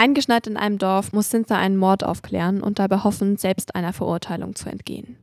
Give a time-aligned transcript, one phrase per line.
[0.00, 4.54] Eingeschneit in einem Dorf muss Cynthia einen Mord aufklären und dabei hoffen, selbst einer Verurteilung
[4.54, 5.18] zu entgehen.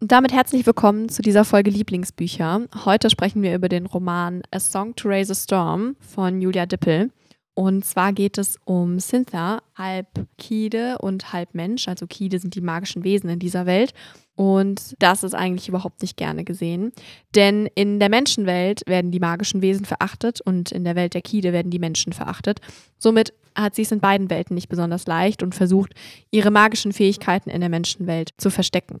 [0.00, 2.62] Und damit herzlich willkommen zu dieser Folge Lieblingsbücher.
[2.86, 7.10] Heute sprechen wir über den Roman A Song to Raise a Storm von Julia Dippel.
[7.54, 11.86] Und zwar geht es um Cynthia, halb Kide und halb Mensch.
[11.86, 13.92] Also Kide sind die magischen Wesen in dieser Welt.
[14.34, 16.92] Und das ist eigentlich überhaupt nicht gerne gesehen.
[17.34, 21.52] Denn in der Menschenwelt werden die magischen Wesen verachtet und in der Welt der Kide
[21.52, 22.60] werden die Menschen verachtet.
[22.98, 25.92] Somit hat sie es in beiden Welten nicht besonders leicht und versucht,
[26.30, 29.00] ihre magischen Fähigkeiten in der Menschenwelt zu verstecken.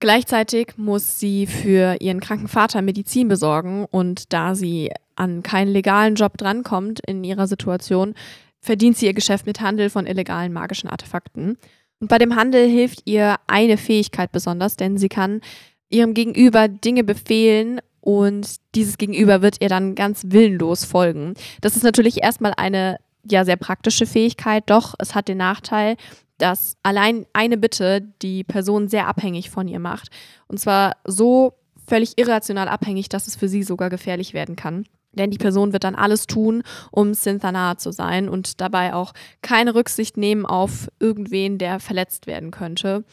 [0.00, 6.14] Gleichzeitig muss sie für ihren kranken Vater Medizin besorgen und da sie an keinen legalen
[6.16, 8.14] Job drankommt in ihrer Situation,
[8.60, 11.56] verdient sie ihr Geschäft mit Handel von illegalen magischen Artefakten.
[12.00, 15.40] Und bei dem Handel hilft ihr eine Fähigkeit besonders, denn sie kann
[15.88, 21.34] ihrem Gegenüber Dinge befehlen und dieses Gegenüber wird ihr dann ganz willenlos folgen.
[21.60, 22.98] Das ist natürlich erstmal eine
[23.30, 25.96] ja sehr praktische Fähigkeit, doch es hat den Nachteil,
[26.38, 30.08] dass allein eine Bitte die Person sehr abhängig von ihr macht.
[30.48, 31.54] Und zwar so
[31.86, 34.84] völlig irrational abhängig, dass es für sie sogar gefährlich werden kann.
[35.12, 39.12] Denn die Person wird dann alles tun, um Cynthia nahe zu sein und dabei auch
[39.42, 43.04] keine Rücksicht nehmen auf irgendwen, der verletzt werden könnte.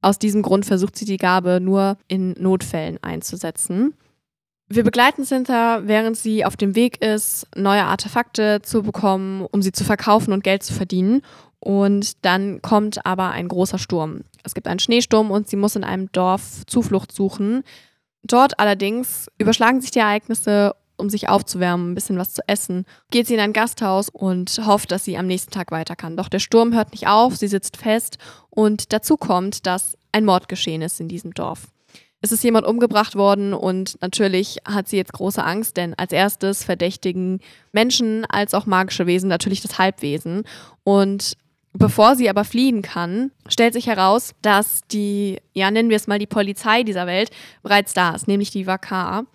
[0.00, 3.94] Aus diesem Grund versucht sie die Gabe nur in Notfällen einzusetzen.
[4.68, 9.72] Wir begleiten Cynthia, während sie auf dem Weg ist, neue Artefakte zu bekommen, um sie
[9.72, 11.22] zu verkaufen und Geld zu verdienen.
[11.64, 14.20] Und dann kommt aber ein großer Sturm.
[14.42, 17.62] Es gibt einen Schneesturm und sie muss in einem Dorf Zuflucht suchen.
[18.22, 23.26] Dort allerdings überschlagen sich die Ereignisse um sich aufzuwärmen, ein bisschen was zu essen, geht
[23.26, 26.16] sie in ein Gasthaus und hofft, dass sie am nächsten Tag weiter kann.
[26.16, 28.18] Doch der Sturm hört nicht auf, sie sitzt fest
[28.50, 31.68] und dazu kommt, dass ein Mord geschehen ist in diesem Dorf.
[32.20, 36.62] Es ist jemand umgebracht worden und natürlich hat sie jetzt große Angst, denn als erstes
[36.62, 37.40] verdächtigen
[37.72, 40.44] Menschen als auch magische Wesen natürlich das Halbwesen.
[40.84, 41.36] Und
[41.74, 46.18] bevor sie aber fliehen kann, stellt sich heraus, dass die, ja nennen wir es mal
[46.18, 47.30] die Polizei dieser Welt,
[47.62, 49.26] bereits da ist, nämlich die Vakar.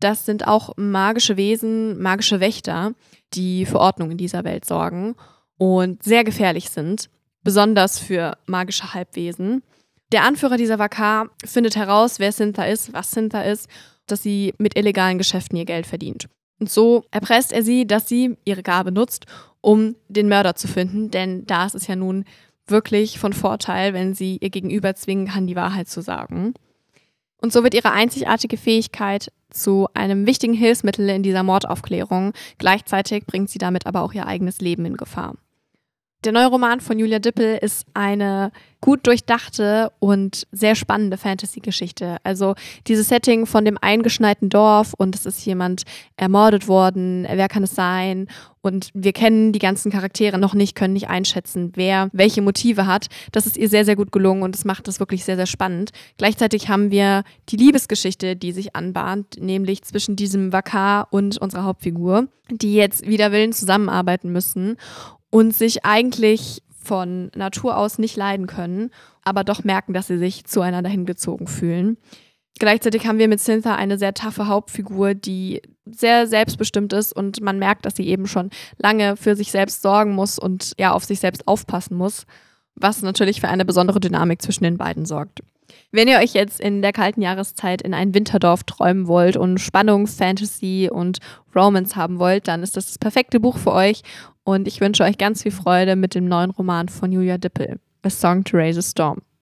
[0.00, 2.94] Das sind auch magische Wesen, magische Wächter,
[3.34, 5.14] die für Ordnung in dieser Welt sorgen
[5.58, 7.08] und sehr gefährlich sind,
[7.44, 9.62] besonders für magische Halbwesen.
[10.10, 13.68] Der Anführer dieser Vakar findet heraus, wer Sintha ist, was Sintha ist,
[14.06, 16.28] dass sie mit illegalen Geschäften ihr Geld verdient.
[16.62, 19.26] Und so erpresst er sie, dass sie ihre Gabe nutzt,
[19.60, 22.24] um den Mörder zu finden, denn da ist es ja nun
[22.68, 26.54] wirklich von Vorteil, wenn sie ihr Gegenüber zwingen kann, die Wahrheit zu sagen.
[27.38, 32.32] Und so wird ihre einzigartige Fähigkeit zu einem wichtigen Hilfsmittel in dieser Mordaufklärung.
[32.58, 35.34] Gleichzeitig bringt sie damit aber auch ihr eigenes Leben in Gefahr.
[36.24, 42.18] Der neue Roman von Julia Dippel ist eine gut durchdachte und sehr spannende Fantasy-Geschichte.
[42.22, 42.54] Also
[42.86, 45.82] dieses Setting von dem eingeschneiten Dorf und es ist jemand
[46.16, 48.28] ermordet worden, wer kann es sein?
[48.60, 53.08] Und wir kennen die ganzen Charaktere noch nicht, können nicht einschätzen, wer welche Motive hat.
[53.32, 55.90] Das ist ihr sehr, sehr gut gelungen und es macht es wirklich sehr, sehr spannend.
[56.18, 62.28] Gleichzeitig haben wir die Liebesgeschichte, die sich anbahnt, nämlich zwischen diesem Vakar und unserer Hauptfigur,
[62.48, 64.76] die jetzt wider Willen zusammenarbeiten müssen
[65.32, 68.90] und sich eigentlich von Natur aus nicht leiden können,
[69.24, 71.96] aber doch merken, dass sie sich zueinander hingezogen fühlen.
[72.58, 77.58] Gleichzeitig haben wir mit Cynthia eine sehr taffe Hauptfigur, die sehr selbstbestimmt ist und man
[77.58, 81.18] merkt, dass sie eben schon lange für sich selbst sorgen muss und ja auf sich
[81.18, 82.26] selbst aufpassen muss,
[82.74, 85.40] was natürlich für eine besondere Dynamik zwischen den beiden sorgt.
[85.92, 90.06] Wenn ihr euch jetzt in der kalten Jahreszeit in ein Winterdorf träumen wollt und Spannung,
[90.06, 91.18] Fantasy und
[91.54, 94.02] Romance haben wollt, dann ist das das perfekte Buch für euch.
[94.44, 98.10] Und ich wünsche euch ganz viel Freude mit dem neuen Roman von Julia Dippel, A
[98.10, 99.22] Song to Raise a Storm.